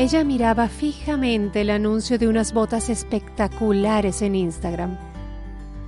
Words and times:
Ella 0.00 0.24
miraba 0.24 0.68
fijamente 0.68 1.60
el 1.60 1.68
anuncio 1.68 2.18
de 2.18 2.26
unas 2.26 2.54
botas 2.54 2.88
espectaculares 2.88 4.22
en 4.22 4.34
Instagram. 4.34 4.96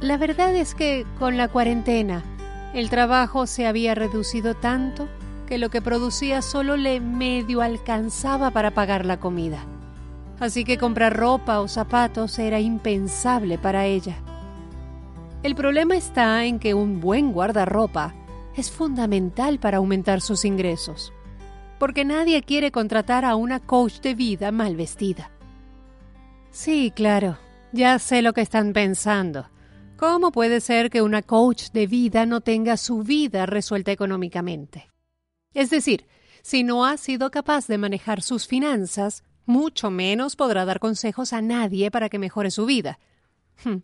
La 0.00 0.18
verdad 0.18 0.54
es 0.54 0.74
que 0.74 1.06
con 1.18 1.38
la 1.38 1.48
cuarentena 1.48 2.22
el 2.74 2.90
trabajo 2.90 3.46
se 3.46 3.66
había 3.66 3.94
reducido 3.94 4.52
tanto 4.52 5.08
que 5.46 5.56
lo 5.56 5.70
que 5.70 5.80
producía 5.80 6.42
solo 6.42 6.76
le 6.76 7.00
medio 7.00 7.62
alcanzaba 7.62 8.50
para 8.50 8.72
pagar 8.72 9.06
la 9.06 9.18
comida. 9.18 9.64
Así 10.40 10.64
que 10.64 10.76
comprar 10.76 11.16
ropa 11.16 11.60
o 11.60 11.66
zapatos 11.66 12.38
era 12.38 12.60
impensable 12.60 13.56
para 13.56 13.86
ella. 13.86 14.16
El 15.42 15.54
problema 15.54 15.96
está 15.96 16.44
en 16.44 16.58
que 16.58 16.74
un 16.74 17.00
buen 17.00 17.32
guardarropa 17.32 18.12
es 18.58 18.70
fundamental 18.70 19.58
para 19.58 19.78
aumentar 19.78 20.20
sus 20.20 20.44
ingresos 20.44 21.14
porque 21.82 22.04
nadie 22.04 22.44
quiere 22.44 22.70
contratar 22.70 23.24
a 23.24 23.34
una 23.34 23.58
coach 23.58 23.98
de 24.02 24.14
vida 24.14 24.52
mal 24.52 24.76
vestida. 24.76 25.32
Sí, 26.52 26.92
claro, 26.94 27.38
ya 27.72 27.98
sé 27.98 28.22
lo 28.22 28.32
que 28.34 28.40
están 28.40 28.72
pensando. 28.72 29.50
¿Cómo 29.96 30.30
puede 30.30 30.60
ser 30.60 30.90
que 30.90 31.02
una 31.02 31.22
coach 31.22 31.72
de 31.72 31.88
vida 31.88 32.24
no 32.24 32.40
tenga 32.40 32.76
su 32.76 33.02
vida 33.02 33.46
resuelta 33.46 33.90
económicamente? 33.90 34.92
Es 35.54 35.70
decir, 35.70 36.06
si 36.42 36.62
no 36.62 36.86
ha 36.86 36.96
sido 36.98 37.32
capaz 37.32 37.66
de 37.66 37.78
manejar 37.78 38.22
sus 38.22 38.46
finanzas, 38.46 39.24
mucho 39.44 39.90
menos 39.90 40.36
podrá 40.36 40.64
dar 40.64 40.78
consejos 40.78 41.32
a 41.32 41.42
nadie 41.42 41.90
para 41.90 42.08
que 42.08 42.20
mejore 42.20 42.52
su 42.52 42.64
vida. 42.64 43.00
Hm. 43.64 43.78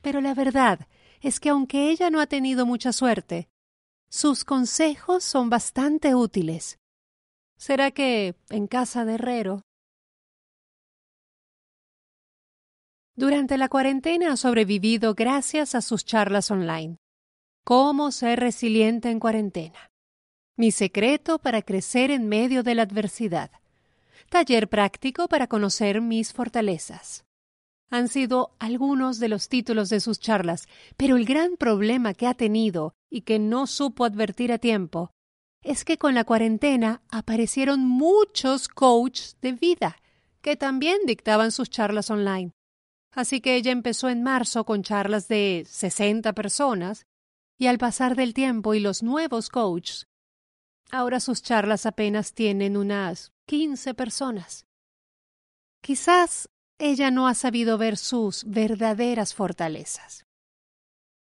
Pero 0.00 0.22
la 0.22 0.32
verdad 0.32 0.88
es 1.20 1.40
que 1.40 1.50
aunque 1.50 1.90
ella 1.90 2.08
no 2.08 2.22
ha 2.22 2.26
tenido 2.26 2.64
mucha 2.64 2.90
suerte, 2.90 3.50
sus 4.08 4.46
consejos 4.46 5.24
son 5.24 5.50
bastante 5.50 6.14
útiles. 6.14 6.78
¿Será 7.58 7.90
que 7.90 8.36
en 8.50 8.68
casa 8.68 9.04
de 9.04 9.14
Herrero? 9.14 9.62
Durante 13.16 13.58
la 13.58 13.68
cuarentena 13.68 14.32
ha 14.32 14.36
sobrevivido 14.36 15.14
gracias 15.14 15.74
a 15.74 15.80
sus 15.80 16.04
charlas 16.04 16.52
online. 16.52 16.98
¿Cómo 17.64 18.12
ser 18.12 18.38
resiliente 18.38 19.10
en 19.10 19.18
cuarentena? 19.18 19.90
Mi 20.56 20.70
secreto 20.70 21.40
para 21.40 21.62
crecer 21.62 22.12
en 22.12 22.28
medio 22.28 22.62
de 22.62 22.76
la 22.76 22.82
adversidad. 22.82 23.50
Taller 24.30 24.68
práctico 24.68 25.26
para 25.26 25.48
conocer 25.48 26.00
mis 26.00 26.32
fortalezas. 26.32 27.24
Han 27.90 28.06
sido 28.06 28.54
algunos 28.60 29.18
de 29.18 29.28
los 29.28 29.48
títulos 29.48 29.88
de 29.88 29.98
sus 29.98 30.20
charlas, 30.20 30.68
pero 30.96 31.16
el 31.16 31.24
gran 31.24 31.56
problema 31.56 32.14
que 32.14 32.28
ha 32.28 32.34
tenido 32.34 32.94
y 33.10 33.22
que 33.22 33.40
no 33.40 33.66
supo 33.66 34.04
advertir 34.04 34.52
a 34.52 34.58
tiempo 34.58 35.10
es 35.62 35.84
que 35.84 35.98
con 35.98 36.14
la 36.14 36.24
cuarentena 36.24 37.02
aparecieron 37.10 37.80
muchos 37.80 38.68
coaches 38.68 39.36
de 39.40 39.52
vida 39.52 39.96
que 40.40 40.56
también 40.56 40.98
dictaban 41.06 41.52
sus 41.52 41.68
charlas 41.68 42.10
online. 42.10 42.52
Así 43.12 43.40
que 43.40 43.56
ella 43.56 43.72
empezó 43.72 44.08
en 44.08 44.22
marzo 44.22 44.64
con 44.64 44.82
charlas 44.82 45.28
de 45.28 45.64
60 45.68 46.32
personas 46.34 47.06
y 47.58 47.66
al 47.66 47.78
pasar 47.78 48.14
del 48.14 48.34
tiempo 48.34 48.74
y 48.74 48.80
los 48.80 49.02
nuevos 49.02 49.48
coaches, 49.48 50.06
ahora 50.90 51.18
sus 51.18 51.42
charlas 51.42 51.86
apenas 51.86 52.32
tienen 52.32 52.76
unas 52.76 53.32
15 53.46 53.94
personas. 53.94 54.66
Quizás 55.82 56.48
ella 56.78 57.10
no 57.10 57.26
ha 57.26 57.34
sabido 57.34 57.78
ver 57.78 57.96
sus 57.96 58.44
verdaderas 58.44 59.34
fortalezas. 59.34 60.27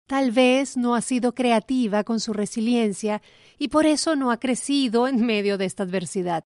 Tal 0.08 0.32
vez 0.32 0.78
no 0.78 0.94
ha 0.94 1.02
sido 1.02 1.34
creativa 1.34 2.04
con 2.04 2.20
su 2.20 2.32
resiliencia 2.32 3.22
y 3.58 3.70
por 3.70 3.88
eso 3.88 4.16
no 4.16 4.30
ha 4.30 4.40
crecido 4.40 5.08
en 5.08 5.26
medio 5.26 5.58
de 5.58 5.66
esta 5.66 5.84
adversidad. 5.84 6.44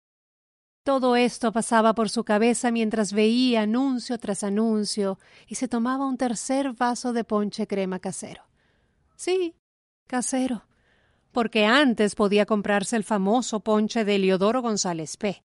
Todo 0.85 1.17
esto 1.17 1.51
pasaba 1.51 1.93
por 1.93 2.09
su 2.09 2.23
cabeza 2.23 2.71
mientras 2.71 3.11
veía 3.11 3.63
anuncio 3.63 4.17
tras 4.17 4.43
anuncio 4.43 5.19
y 5.45 5.55
se 5.55 5.67
tomaba 5.67 6.05
un 6.05 6.17
tercer 6.17 6.71
vaso 6.71 7.11
de 7.11 7.25
ponche 7.25 7.67
crema 7.67 7.99
casero. 7.99 8.43
Sí, 9.17 9.55
casero, 10.07 10.65
porque 11.33 11.65
antes 11.65 12.15
podía 12.15 12.45
comprarse 12.45 12.95
el 12.95 13.03
famoso 13.03 13.59
ponche 13.59 14.05
de 14.05 14.15
Eliodoro 14.15 14.61
González 14.61 15.17
P. 15.17 15.43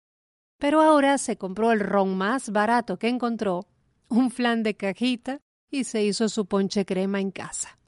Pero 0.59 0.83
ahora 0.83 1.17
se 1.17 1.37
compró 1.39 1.71
el 1.71 1.81
ron 1.81 2.19
más 2.19 2.51
barato 2.51 2.99
que 2.99 3.09
encontró, 3.09 3.67
un 4.09 4.33
flan 4.33 4.65
de 4.65 4.77
cajita, 4.77 5.41
y 5.71 5.85
se 5.85 6.03
hizo 6.03 6.29
su 6.29 6.47
ponche 6.47 6.85
crema 6.85 7.21
en 7.21 7.31
casa. 7.31 7.80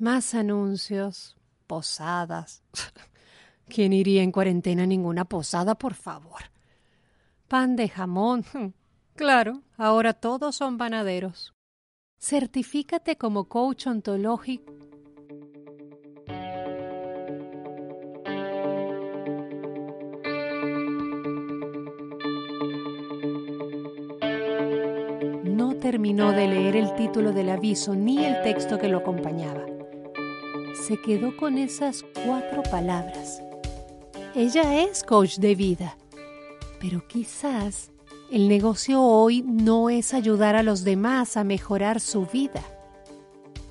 Más 0.00 0.34
anuncios, 0.34 1.36
posadas. 1.66 2.62
¿Quién 3.68 3.92
iría 3.92 4.22
en 4.22 4.32
cuarentena 4.32 4.84
a 4.84 4.86
ninguna 4.86 5.26
posada, 5.26 5.74
por 5.74 5.92
favor? 5.92 6.40
Pan 7.48 7.76
de 7.76 7.88
jamón. 7.88 8.44
Claro, 9.14 9.60
ahora 9.76 10.14
todos 10.14 10.56
son 10.56 10.78
panaderos. 10.78 11.52
Certifícate 12.18 13.16
como 13.16 13.50
coach 13.50 13.86
ontológico. 13.86 14.72
No 25.44 25.76
terminó 25.76 26.32
de 26.32 26.48
leer 26.48 26.76
el 26.76 26.94
título 26.94 27.32
del 27.32 27.50
aviso 27.50 27.94
ni 27.94 28.24
el 28.24 28.40
texto 28.40 28.78
que 28.78 28.88
lo 28.88 28.98
acompañaba 28.98 29.69
se 30.90 31.00
quedó 31.00 31.36
con 31.36 31.56
esas 31.56 32.04
cuatro 32.26 32.64
palabras. 32.64 33.40
Ella 34.34 34.82
es 34.82 35.04
coach 35.04 35.36
de 35.36 35.54
vida, 35.54 35.96
pero 36.80 37.06
quizás 37.06 37.92
el 38.32 38.48
negocio 38.48 39.00
hoy 39.00 39.40
no 39.42 39.88
es 39.88 40.14
ayudar 40.14 40.56
a 40.56 40.64
los 40.64 40.82
demás 40.82 41.36
a 41.36 41.44
mejorar 41.44 42.00
su 42.00 42.26
vida. 42.26 42.64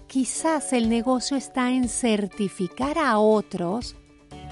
Quizás 0.07 0.71
el 0.71 0.87
negocio 0.87 1.35
está 1.35 1.71
en 1.71 1.89
certificar 1.89 2.97
a 2.97 3.19
otros 3.19 3.97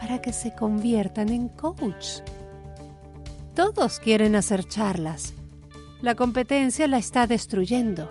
para 0.01 0.21
que 0.21 0.33
se 0.33 0.53
conviertan 0.53 1.29
en 1.29 1.47
coach. 1.47 2.19
Todos 3.55 4.01
quieren 4.01 4.35
hacer 4.35 4.65
charlas. 4.65 5.33
La 6.01 6.15
competencia 6.15 6.85
la 6.89 6.97
está 6.97 7.27
destruyendo. 7.27 8.09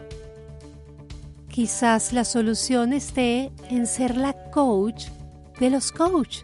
Quizás 1.57 2.13
la 2.13 2.27
solución 2.27 2.93
esté 2.93 3.51
en 3.71 3.87
ser 3.87 4.19
la 4.19 4.35
coach 4.51 5.07
de 5.59 5.71
los 5.71 5.91
coach. 5.91 6.43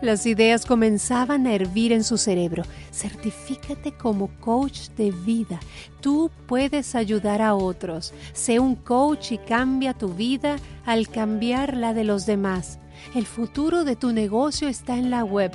Las 0.00 0.24
ideas 0.24 0.64
comenzaban 0.64 1.48
a 1.48 1.52
hervir 1.52 1.90
en 1.90 2.04
su 2.04 2.16
cerebro. 2.16 2.62
Certifícate 2.92 3.90
como 3.90 4.28
coach 4.38 4.90
de 4.90 5.10
vida. 5.10 5.58
Tú 6.00 6.30
puedes 6.46 6.94
ayudar 6.94 7.42
a 7.42 7.56
otros. 7.56 8.14
Sé 8.34 8.60
un 8.60 8.76
coach 8.76 9.32
y 9.32 9.38
cambia 9.38 9.94
tu 9.94 10.14
vida 10.14 10.54
al 10.86 11.08
cambiar 11.08 11.76
la 11.76 11.94
de 11.94 12.04
los 12.04 12.24
demás. 12.24 12.78
El 13.16 13.26
futuro 13.26 13.82
de 13.82 13.96
tu 13.96 14.12
negocio 14.12 14.68
está 14.68 14.96
en 14.96 15.10
la 15.10 15.24
web. 15.24 15.50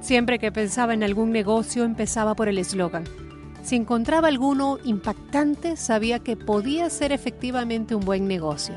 Siempre 0.00 0.40
que 0.40 0.50
pensaba 0.50 0.92
en 0.92 1.04
algún 1.04 1.30
negocio 1.30 1.84
empezaba 1.84 2.34
por 2.34 2.48
el 2.48 2.58
eslogan. 2.58 3.04
Si 3.64 3.76
encontraba 3.76 4.28
alguno 4.28 4.78
impactante, 4.84 5.78
sabía 5.78 6.18
que 6.18 6.36
podía 6.36 6.90
ser 6.90 7.12
efectivamente 7.12 7.94
un 7.94 8.04
buen 8.04 8.28
negocio. 8.28 8.74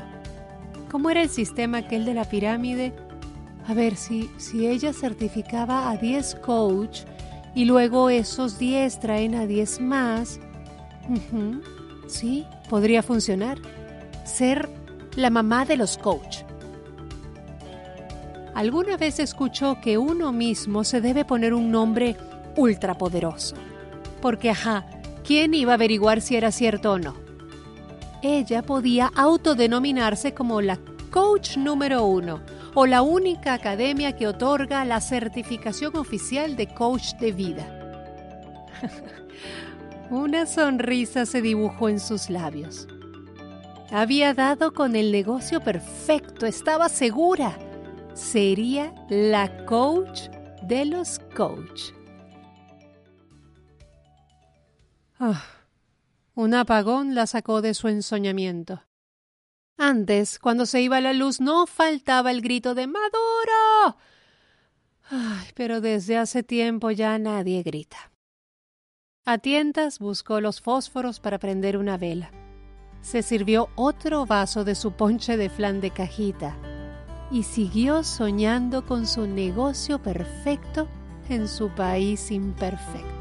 ¿Cómo 0.90 1.10
era 1.10 1.20
el 1.20 1.28
sistema 1.28 1.78
aquel 1.78 2.06
de 2.06 2.14
la 2.14 2.24
pirámide? 2.24 2.94
A 3.66 3.74
ver, 3.74 3.96
si, 3.96 4.30
si 4.38 4.66
ella 4.66 4.94
certificaba 4.94 5.90
a 5.90 5.98
10 5.98 6.36
coach 6.36 7.00
y 7.54 7.66
luego 7.66 8.08
esos 8.08 8.58
10 8.58 8.98
traen 8.98 9.34
a 9.34 9.46
10 9.46 9.82
más, 9.82 10.40
sí, 12.06 12.46
podría 12.70 13.02
funcionar. 13.02 13.58
Ser 14.24 14.70
la 15.16 15.28
mamá 15.28 15.66
de 15.66 15.76
los 15.76 15.98
coach. 15.98 16.38
Alguna 18.54 18.96
vez 18.96 19.20
escuchó 19.20 19.82
que 19.82 19.98
uno 19.98 20.32
mismo 20.32 20.82
se 20.82 21.02
debe 21.02 21.26
poner 21.26 21.52
un 21.52 21.70
nombre 21.70 22.16
ultrapoderoso. 22.56 23.67
Porque, 24.20 24.50
ajá, 24.50 24.86
¿quién 25.24 25.54
iba 25.54 25.72
a 25.72 25.74
averiguar 25.74 26.20
si 26.20 26.36
era 26.36 26.52
cierto 26.52 26.92
o 26.92 26.98
no? 26.98 27.14
Ella 28.22 28.62
podía 28.62 29.10
autodenominarse 29.14 30.34
como 30.34 30.60
la 30.60 30.78
coach 31.10 31.56
número 31.56 32.04
uno 32.04 32.40
o 32.74 32.86
la 32.86 33.02
única 33.02 33.54
academia 33.54 34.16
que 34.16 34.26
otorga 34.26 34.84
la 34.84 35.00
certificación 35.00 35.96
oficial 35.96 36.56
de 36.56 36.66
coach 36.68 37.14
de 37.20 37.32
vida. 37.32 37.74
Una 40.10 40.46
sonrisa 40.46 41.26
se 41.26 41.42
dibujó 41.42 41.88
en 41.88 42.00
sus 42.00 42.30
labios. 42.30 42.88
Había 43.90 44.34
dado 44.34 44.72
con 44.74 44.96
el 44.96 45.12
negocio 45.12 45.60
perfecto, 45.60 46.46
estaba 46.46 46.88
segura. 46.88 47.58
Sería 48.14 48.92
la 49.08 49.64
coach 49.64 50.28
de 50.62 50.84
los 50.84 51.20
coach. 51.36 51.92
Ah, 55.18 55.44
un 56.34 56.54
apagón 56.54 57.14
la 57.14 57.26
sacó 57.26 57.60
de 57.60 57.74
su 57.74 57.88
ensoñamiento. 57.88 58.84
Antes, 59.76 60.38
cuando 60.38 60.66
se 60.66 60.80
iba 60.80 61.00
la 61.00 61.12
luz, 61.12 61.40
no 61.40 61.66
faltaba 61.66 62.30
el 62.30 62.40
grito 62.40 62.74
de 62.74 62.86
Maduro. 62.86 63.96
Ay, 65.10 65.48
pero 65.54 65.80
desde 65.80 66.18
hace 66.18 66.42
tiempo 66.42 66.90
ya 66.90 67.18
nadie 67.18 67.62
grita. 67.62 68.12
A 69.24 69.38
tientas 69.38 69.98
buscó 69.98 70.40
los 70.40 70.60
fósforos 70.60 71.20
para 71.20 71.38
prender 71.38 71.76
una 71.76 71.98
vela. 71.98 72.30
Se 73.00 73.22
sirvió 73.22 73.68
otro 73.76 74.26
vaso 74.26 74.64
de 74.64 74.74
su 74.74 74.92
ponche 74.92 75.36
de 75.36 75.50
flan 75.50 75.80
de 75.80 75.90
cajita 75.90 76.56
y 77.30 77.42
siguió 77.42 78.04
soñando 78.04 78.86
con 78.86 79.06
su 79.06 79.26
negocio 79.26 80.02
perfecto 80.02 80.88
en 81.28 81.46
su 81.46 81.68
país 81.70 82.30
imperfecto. 82.30 83.17